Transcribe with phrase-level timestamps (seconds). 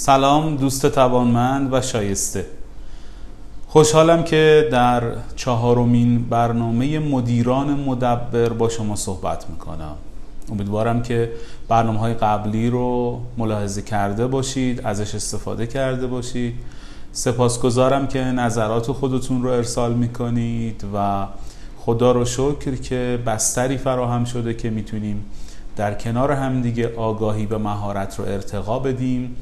[0.00, 2.46] سلام دوست توانمند و شایسته.
[3.68, 5.02] خوشحالم که در
[5.36, 9.94] چهارمین برنامه مدیران مدبر با شما صحبت می‌کنم.
[10.52, 11.32] امیدوارم که
[11.68, 16.54] برنامه های قبلی رو ملاحظه کرده باشید ازش استفاده کرده باشید.
[17.12, 21.26] سپاسگزارم که نظرات خودتون رو ارسال می‌کنید و
[21.78, 25.24] خدا رو شکر که بستری فراهم شده که می‌تونیم
[25.76, 29.36] در کنار همدیگه آگاهی به مهارت رو ارتقا بدیم.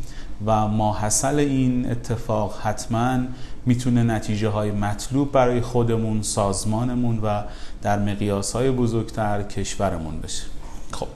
[0.47, 3.19] و ماحصل این اتفاق حتما
[3.67, 7.43] می‌تونه نتیجه های مطلوب برای خودمون سازمانمون و
[7.83, 10.43] در مقیاس های بزرگتر کشورمون بشه.
[10.93, 11.07] خب.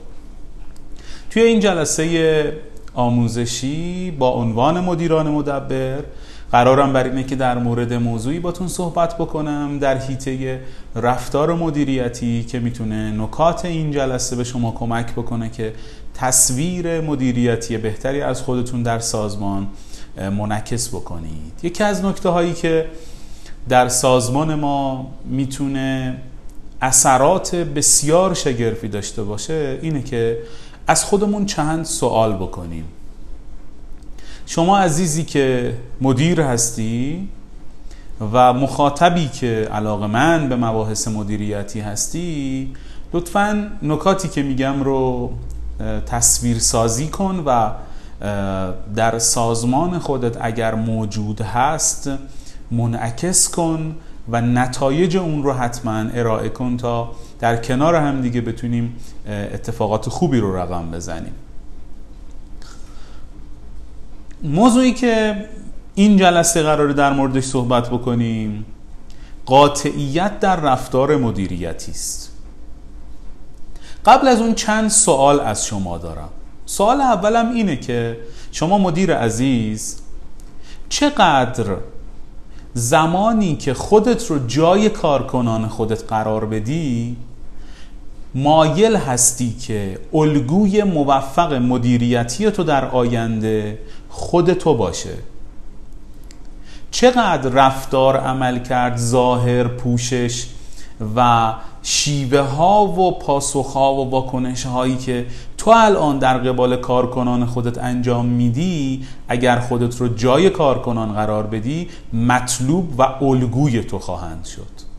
[1.29, 2.53] توی این جلسه
[2.93, 6.03] آموزشی با عنوان مدیران مدبر
[6.51, 9.79] قرارم بر اینه که در مورد موضوعی باتون صحبت بکنم.
[9.79, 10.61] در حیطه
[10.95, 15.73] رفتار مدیریتی که می‌تونه نکات این جلسه به شما کمک بکنه که
[16.13, 19.67] تصویر مدیریتی بهتری از خودتون در سازمان
[20.17, 21.53] منعکس بکنید.
[21.63, 22.85] یکی از نکته هایی که
[23.69, 26.17] در سازمان ما می‌تونه
[26.81, 30.37] اثرات بسیار شگرفی داشته باشه اینه که
[30.87, 32.85] از خودمون چند سوال بکنیم.
[34.45, 37.27] شما عزیزی که مدیر هستی
[38.33, 42.73] و مخاطبی که علاقه من به مباحث مدیریتی هستی
[43.13, 45.31] لطفا نکاتی که میگم رو
[46.05, 47.71] تصویر سازی کن و
[48.95, 52.09] در سازمان خودت اگر موجود هست
[52.71, 53.95] منعکس کن
[54.29, 58.95] و نتایج اون رو حتما ارائه کن تا در کنار هم دیگه بتونیم
[59.27, 61.33] اتفاقات خوبی رو رقم بزنیم.
[64.43, 65.45] موضوعی که
[66.01, 68.65] این جلسه قراره در موردش صحبت بکنیم.
[69.45, 72.31] قاطعیت در رفتار مدیریتی است.
[74.05, 76.29] قبل از اون چند سوال از شما دارم.
[76.65, 78.17] سوال اولم اینه که
[78.51, 80.01] شما مدیر عزیز
[80.89, 81.75] چقدر
[82.73, 87.17] زمانی که خودت رو جای کارکنان خودت قرار بدی
[88.35, 93.79] مایل هستی که الگوی موفق مدیریتی تو در آینده
[94.09, 95.30] خود تو باشه؟
[96.91, 100.45] چقدر رفتار عمل کرد ظاهر پوشش
[101.15, 101.53] و
[101.83, 105.25] شیوه ها و پاسخ ها و واکنش هایی که
[105.57, 111.89] تو الان در قبال کارکنان خودت انجام میدی اگر خودت رو جای کارکنان قرار بدی
[112.13, 114.91] مطلوب و الگوی تو خواهند شد.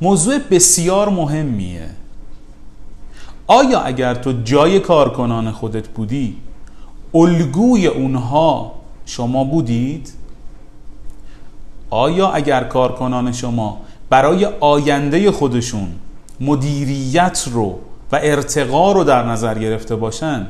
[0.00, 1.90] موضوع بسیار مهمیه.
[3.46, 6.36] آیا اگر تو جای کارکنان خودت بودی
[7.14, 8.79] الگوی اونها
[9.10, 10.12] شما بودید؟
[11.90, 15.88] آیا اگر کارکنان شما برای آینده خودشون
[16.40, 17.78] مدیریت رو
[18.12, 20.46] و ارتقا رو در نظر گرفته باشن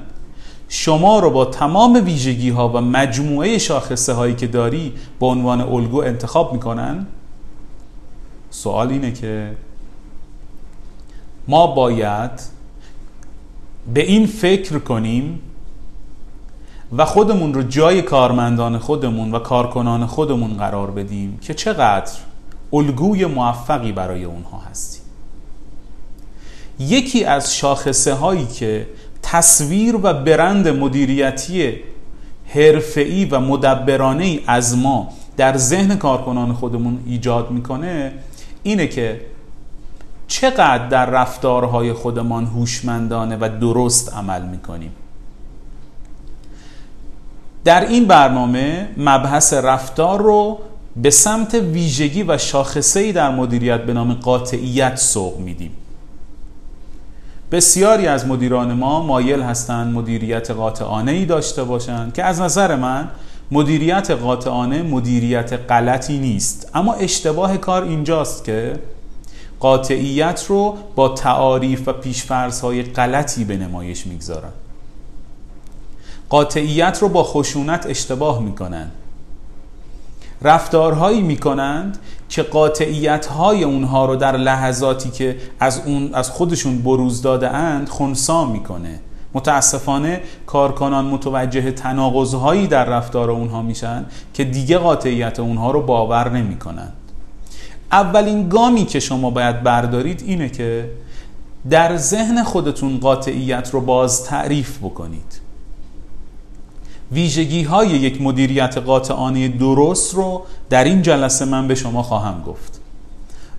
[0.69, 6.03] شما رو با تمام ویژگی ها و مجموعه شاخصه هایی که داری به عنوان الگو
[6.03, 7.07] انتخاب می‌کنن؟
[8.51, 9.57] سوال اینه که
[11.49, 12.31] ما باید
[13.95, 15.41] به این فکر کنیم
[16.97, 22.13] و خودمون رو جای کارمندان خودمون و کارکنان خودمون قرار بدیم که چقدر
[22.73, 25.03] الگوی موفقی برای اونها هستیم.
[26.79, 28.87] یکی از شاخصه هایی که
[29.23, 31.75] تصویر و برند مدیریتی
[32.47, 38.13] حرفه‌ای و مدبرانه ای از ما در ذهن کارکنان خودمون ایجاد می‌کنه
[38.63, 39.21] اینه که
[40.29, 44.91] چقدر در رفتارهای خودمان هوشمندانه و درست عمل می‌کنیم.
[47.65, 50.59] در این برنامه مبحث رفتار رو
[50.97, 55.71] به سمت ویژگی و شاخصه‌ای در مدیریت به نام قاطعیت سوق میدیم.
[57.53, 63.09] بسیاری از مدیران ما مایل هستند مدیریت قاطعانه ای داشته باشند که از نظر من
[63.51, 66.71] مدیریت قاطعانه مدیریت غلطی نیست.
[66.75, 68.73] اما اشتباه کار اینجاست که
[69.61, 74.53] قاطعیت رو با تعاریف و پیشفرزهای غلطی به نمایش می‌گذارن.
[76.31, 78.91] قاطعیت رو با خشونت اشتباه می‌کنن
[80.43, 81.99] رفتارهایی می‌کنند
[82.29, 87.89] که قاطعیت های اونها رو در لحظاتی که از, اون از خودشون بروز داده اند
[87.89, 89.01] خونسا می‌کنه.
[89.35, 94.05] متاسفانه کارکنان متوجه تناقضهایی در رفتار اونها میشن
[94.35, 96.93] که دیگه قاطعیت اونها رو باور نمی‌کنند.
[97.93, 100.91] اولین گامی که شما باید بردارید اینه که
[101.71, 105.41] در ذهن خودتون قاطعیت رو باز تعریف بکنید.
[107.13, 112.81] ویژگی های یک مدیریت قاطعانه درست رو در این جلسه من به شما خواهم گفت.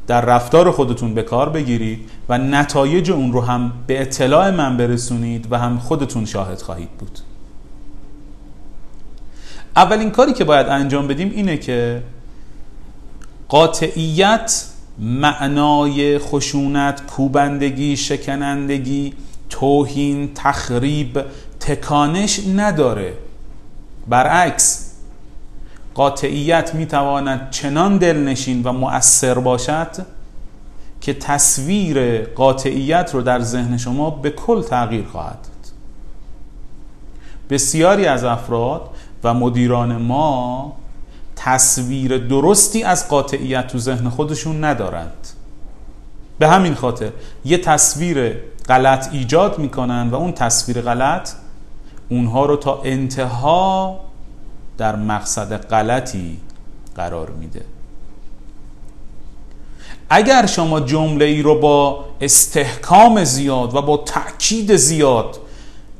[0.08, 2.00] در رفتار خودتون به کار بگیرید
[2.30, 7.20] و نتایج اون رو هم به اطلاع من برسونید و هم خودتون شاهد خواهید بود.
[9.76, 12.04] اولین کاری که باید انجام بدیم اینه که
[13.50, 14.66] قاطعیت
[15.00, 19.14] معنای خشونت کوبندگی شکنندگی
[19.50, 21.26] توهین تخریب
[21.60, 23.14] تکانش نداره.
[24.08, 24.92] برعکس
[25.94, 30.06] قاطعیت می‌تواند چنان دلنشین و مؤثر باشد
[31.02, 35.72] که تصویر قاطعیت رو در ذهن شما به کل تغییر خواهد داد.
[37.50, 38.90] بسیاری از افراد
[39.24, 40.74] و مدیران ما
[41.36, 45.28] تصویر درستی از قاطعیت تو ذهن خودشون ندارند.
[46.40, 47.12] به همین خاطر
[47.46, 48.36] یه تصویر
[48.68, 51.30] غلط ایجاد می‌کنن و اون تصویر غلط
[52.12, 54.00] اونها رو تا انتها
[54.78, 56.38] در مقصد غلطی
[56.96, 57.66] قرار میده.
[60.10, 65.38] اگر شما جمله ای رو با استحکام زیاد و با تأکید زیاد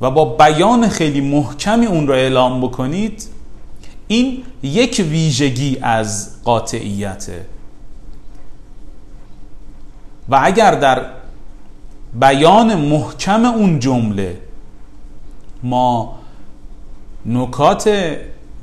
[0.00, 3.28] و با بیان خیلی محکمی اون رو اعلام بکنید
[4.06, 7.46] این یک ویژگی از قاطعیته
[10.28, 11.06] و اگر در
[12.20, 14.51] بیان محکم اون جمله
[15.62, 16.18] ما
[17.26, 18.16] نکات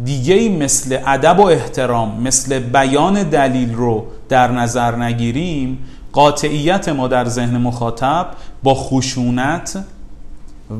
[0.03, 5.77] دیگه مثل ادب و احترام مثل بیان دلیل رو در نظر نگیریم
[6.11, 8.27] قاطعیت ما در ذهن مخاطب
[8.63, 9.85] با خشونت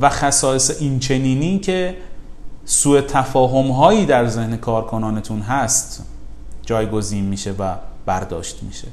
[0.01, 1.98] و خصائص اینچنینی که
[2.66, 6.04] سوء تفاهم هایی در ذهن کارکنانتون هست
[6.66, 7.75] جایگزین میشه و
[8.06, 8.88] برداشت میشه.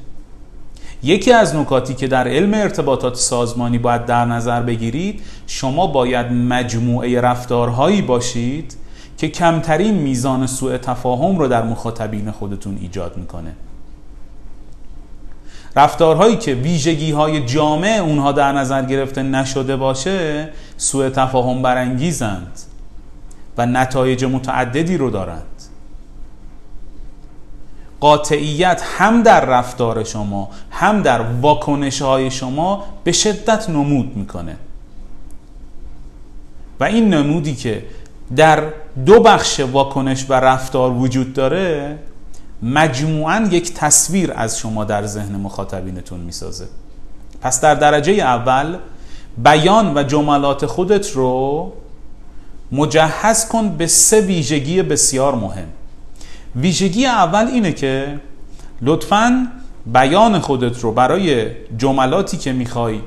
[1.02, 7.20] یکی از نکاتی که در علم ارتباطات سازمانی باید در نظر بگیرید شما باید مجموعه
[7.20, 8.76] رفتارهایی باشید
[9.16, 13.52] که کمترین میزان سوء تفاهم رو در مخاطبین خودتون ایجاد می‌کنه.
[15.76, 22.60] رفتارهایی که ویژگی های جامع اونها در نظر گرفته نشده باشه سوء تفاهم برانگیزند
[23.58, 25.55] و نتایج متعددی رو دارند.
[28.00, 34.56] قاطعیت هم در رفتار شما هم در واکنش های شما به شدت نمود می‌کنه.
[36.80, 37.84] و این نمودی که
[38.36, 38.62] در
[39.06, 41.98] دو بخش واکنش و رفتار وجود داره
[42.62, 46.66] مجموعا یک تصویر از شما در ذهن مخاطبینتون می‌سازه.
[47.40, 48.76] پس در درجه اول
[49.38, 51.72] بیان و جملات خودت رو
[52.72, 55.68] مجهز کن به سه ویژگی بسیار مهم.
[56.56, 58.20] ویژگی اول اینه که
[58.82, 59.46] لطفا
[59.86, 61.46] بیان خودت رو برای
[61.78, 63.00] جملاتی که می‌خوای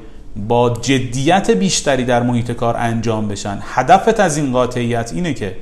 [0.48, 3.60] با جدیت بیشتری در محیط کار انجام بشن.
[3.62, 5.56] هدفت از این قاطعیت اینه که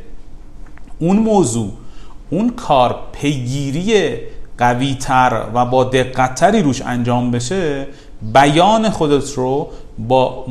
[0.99, 1.71] اون موضوع
[2.29, 4.15] اون کار پیگیری
[4.57, 7.87] قویتر و با دقتتری روش انجام بشه
[8.33, 10.45] بیان خودت رو با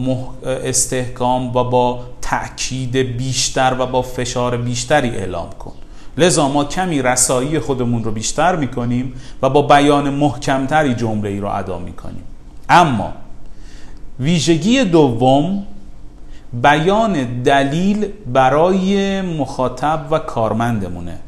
[0.44, 5.72] استحکام و با تأکید بیشتر و با فشار بیشتری اعلام کن.
[6.18, 11.48] لذا ما کمی رسایی خودمون رو بیشتر می‌کنیم و با بیان محکمتری جمله ای رو
[11.48, 12.22] ادا می‌کنیم.
[12.68, 13.12] اما
[14.20, 15.66] ویژگی دوم
[16.52, 21.18] بیان دلیل برای مخاطب و کارمندمونه.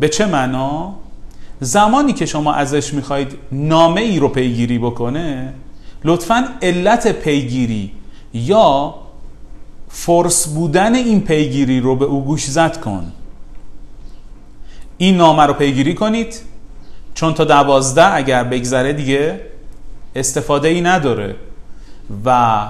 [0.00, 0.94] به چه معنا؟
[1.60, 5.52] زمانی که شما ازش می‌خواید نامه ای رو پیگیری بکنه
[6.04, 7.92] لطفا علت پیگیری
[8.34, 8.94] یا
[9.88, 13.12] فرس بودن این پیگیری رو به او گوش زد کن.
[15.02, 16.40] این نامه رو پیگیری کنید
[17.14, 19.40] چون تا دوازده اگر بگذره دیگه
[20.16, 21.36] استفاده ای نداره.
[22.24, 22.60] و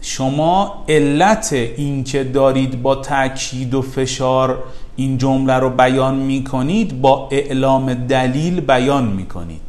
[0.00, 4.62] شما علت اینکه دارید با تاکید و فشار
[4.96, 9.60] این جمله رو بیان می کنید با اعلام دلیل بیان می کنید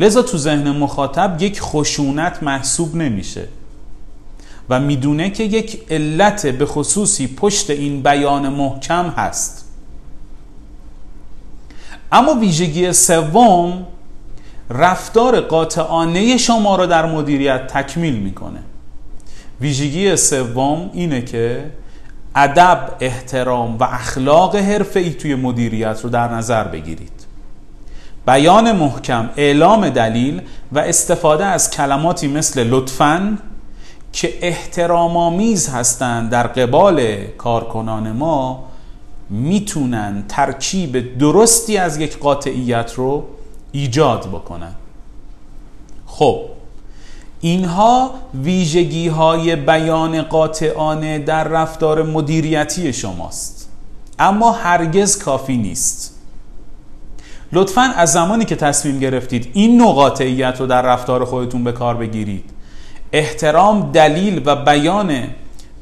[0.00, 3.48] لذا تو ذهن مخاطب یک خشونت محسوب نمیشه.
[4.68, 9.55] و می‌دونه که یک علت به خصوصی پشت این بیان محکم هست.
[12.12, 13.86] اما ویژگی سوم
[14.70, 18.58] رفتار قاطعانه شما را در مدیریت تکمیل می‌کنه.
[19.60, 21.64] ویژگی سوم اینه که
[22.34, 24.54] ادب احترام و اخلاق
[24.94, 27.26] ای توی مدیریت رو در نظر بگیرید.
[28.26, 33.38] بیان محکم اعلام دلیل و استفاده از کلماتی مثل لطفاً
[34.12, 38.64] که احترام آمیز هستند در قبال کارکنان ما
[39.30, 43.24] می‌تونن ترکیب درستی از یک قاطعیت رو
[43.72, 44.72] ایجاد بکنن.
[46.06, 46.40] خب
[47.40, 53.68] اینها ویژگی های بیان قاطعانه در رفتار مدیریتی شماست.
[54.18, 56.14] اما هرگز کافی نیست.
[57.52, 61.94] لطفا از زمانی که تصمیم گرفتید این نوع قاطعیت رو در رفتار خودتون به کار
[61.94, 62.50] بگیرید
[63.12, 65.22] احترام دلیل و بیان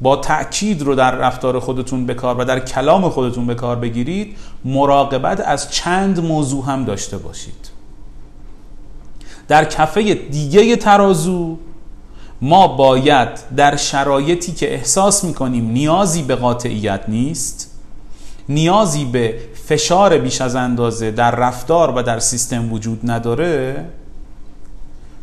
[0.01, 4.37] با تأکید رو در رفتار خودتون به کار و در کلام خودتون به کار بگیرید
[4.65, 7.69] مراقبت از چند موضوع هم داشته باشید.
[9.47, 11.57] در کفه دیگه ترازو
[12.41, 17.71] ما باید در شرایطی که احساس می‌کنیم نیازی به قاطعیت نیست
[18.49, 23.85] نیازی به فشار بیش از اندازه در رفتار و در سیستم وجود نداره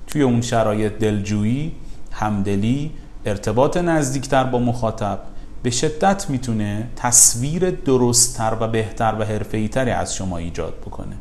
[0.06, 1.72] توی اون شرایط دلجویی
[2.12, 2.90] همدلی
[3.26, 5.18] ارتباط نزدیکتر با مخاطب
[5.62, 11.16] به شدت می‌تونه تصویر درستتر و بهتر و حرفه‌ای‌تری از شما ایجاد بکنه.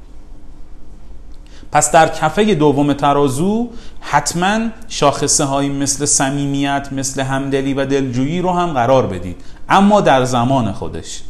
[1.72, 8.52] پس در کفه دوم ترازو حتما شاخصه هایی مثل صمیمیت مثل همدلی و دلجویی رو
[8.52, 9.42] هم قرار بدید.
[9.70, 11.22] اما در زمان خودش.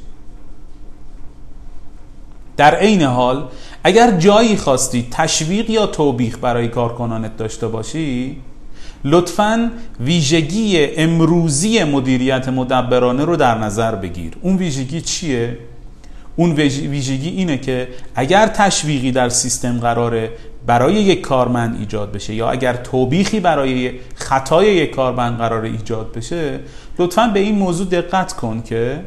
[2.57, 3.47] در عین حال
[3.83, 8.37] اگر جایی خواستی تشویق یا توبیخ برای کارکنانت داشته باشی
[9.03, 15.57] لطفا ویژگی امروزی مدیریت مدبرانه رو در نظر بگیر اون ویژگی چیه؟
[16.35, 20.31] اون ویژگی اینه که اگر تشویقی در سیستم قراره
[20.65, 26.59] برای یک کارمند ایجاد بشه یا اگر توبیخی برای خطای یک کارمند قرار ایجاد بشه
[26.99, 28.99] لطفا به این موضوع دقت کن که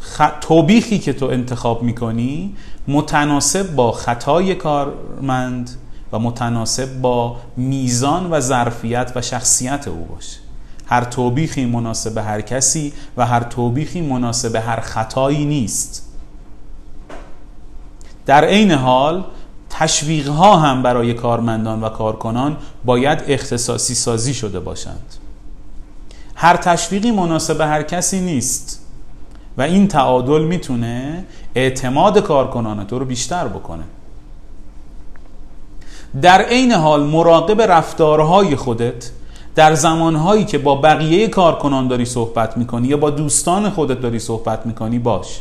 [0.00, 0.22] خ...
[0.40, 2.54] توبیخی که تو انتخاب می‌کنی
[2.88, 5.70] متناسب با خطای کارمند
[6.12, 10.38] و متناسب با میزان و ظرفیت و شخصیت او باشه
[10.86, 16.02] هر توبیخی مناسب هر کسی و هر توبیخی مناسب هر خطایی نیست.
[18.26, 19.24] در عین حال
[19.70, 25.14] تشویق ها هم برای کارمندان و کارکنان باید اختصاصی سازی شده باشند.
[26.34, 28.86] هر تشویقی مناسب هر کسی نیست
[29.58, 33.84] و این تعادل می‌تونه اعتماد کارکنان تو رو بیشتر بکنه.
[36.22, 39.10] در عین حال مراقب رفتارهای خودت
[39.54, 44.66] در زمانهایی که با بقیه کارکنان داری صحبت می‌کنی یا با دوستان خودت داری صحبت
[44.66, 45.40] می‌کنی باش.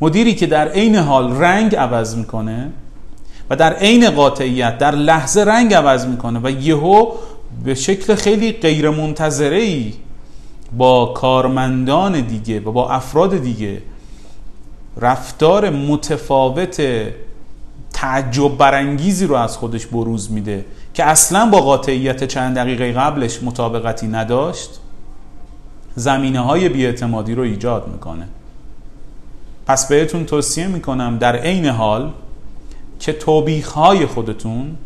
[0.00, 2.70] مدیری که در عین حال رنگ عوض می‌کنه
[3.50, 7.12] و در عین قاطعیت در لحظه رنگ عوض می‌کنه و یهو
[7.64, 8.88] به شکل خیلی غیر
[9.40, 9.92] ای
[10.76, 13.82] با کارمندان دیگه و با افراد دیگه
[15.00, 16.82] رفتار متفاوت
[17.94, 24.06] تعجب برانگیزی رو از خودش بروز میده که اصلا با قاطعیت چند دقیقه قبلش مطابقتی
[24.06, 24.70] نداشت
[25.94, 28.28] زمینه های بیاعتمادی رو ایجاد می‌کنه.
[29.66, 32.12] پس بهتون توصیه می‌کنم در عین حال
[33.00, 34.76] که توبیخ های خودتون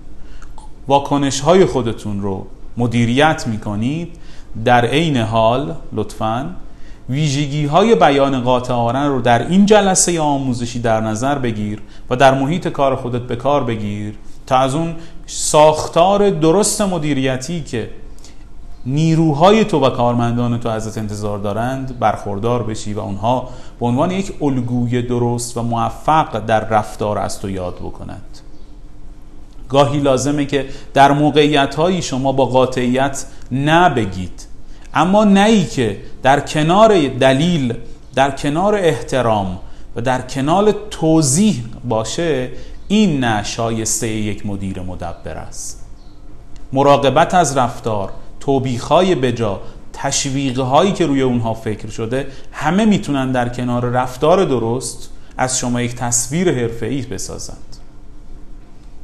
[0.88, 2.46] واکنش های خودتون رو
[2.76, 4.16] مدیریت می‌کنید.
[4.64, 6.54] در عین حال لطفا
[7.08, 12.68] ویژگی های بیان قاطعانه رو در این جلسه آموزشی در نظر بگیر و در محیط
[12.68, 14.14] کار خودت به کار بگیر
[14.46, 14.94] تا از اون
[15.26, 17.90] ساختار درست مدیریتی که
[18.86, 23.48] نیروهای تو و کارمندان تو ازت انتظار دارند برخوردار بشی و اونها
[23.80, 28.38] به عنوان یک الگوی درست و موفق در رفتار از تو یاد بکنند.
[29.68, 34.47] گاهی لازمه که در موقعیت هایی شما با قاطعیت نبگید.
[34.94, 37.74] اما نهی که در کنار دلیل
[38.14, 39.58] در کنار احترام
[39.96, 42.50] و در کنار توضیح باشه
[42.88, 45.84] این نه شایسته یک مدیر مدبر است.
[46.72, 49.60] مراقبت از رفتار توبیخهای بجا
[49.92, 55.94] تشویقهایی که روی اونها فکر شده همه می‌تونن در کنار رفتار درست از شما یک
[55.94, 57.76] تصویر حرفه‌ای بسازند.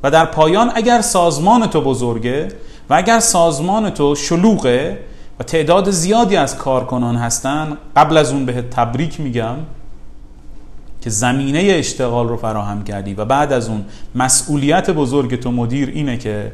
[0.03, 2.49] و در پایان اگر سازمان تو بزرگه
[2.91, 4.99] و اگر سازمان تو شلوغه
[5.41, 9.57] و تعداد زیادی از کارکنان هستن قبل از اون بهت تبریک میگم
[11.00, 16.19] که زمینه اشتغال رو فراهم کردی و بعد از اون مسئولیت بزرگ تو مدیر اینه
[16.19, 16.53] که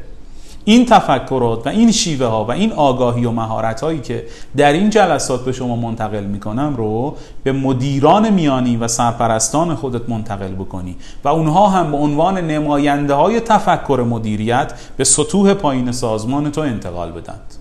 [0.65, 4.25] این تفکرات و این شیوه ها و این آگاهی و مهارت هایی که
[4.57, 10.53] در این جلسات به شما منتقل می‌کنم رو به مدیران میانی و سرپرستان خودت منتقل
[10.53, 16.61] بکنی و اونها هم به عنوان نماینده های تفکر مدیریت به سطوح پایین سازمان تو
[16.61, 17.60] انتقال بدند.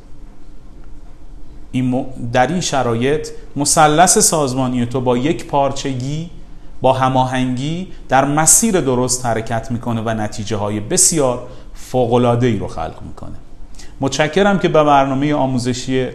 [1.72, 6.30] این در این شرایط مثلث سازمانی تو با یک پارچگی
[6.80, 13.02] با هماهنگی در مسیر درست حرکت می‌کنه و نتیجه های بسیار فوقلاده ای رو خلق
[13.08, 13.36] می‌کنه.
[14.00, 16.08] متشکرم که به برنامه آموزشی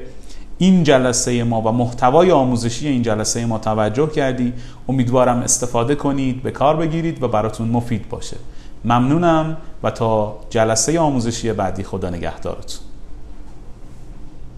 [0.57, 4.53] این جلسه ما و محتوای آموزشی این جلسه ما توجه کردی.
[4.89, 8.37] امیدوارم استفاده کنید به کار بگیرید و براتون مفید باشه.
[8.85, 12.84] ممنونم و تا جلسه آموزشی بعدی خدا نگهدارتون.